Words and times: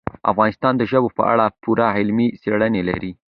افغانستان 0.31 0.73
د 0.77 0.81
ژبو 0.91 1.09
په 1.17 1.23
اړه 1.33 1.45
پوره 1.61 1.87
علمي 1.97 2.27
څېړنې 2.41 2.81
لري. 2.89 3.11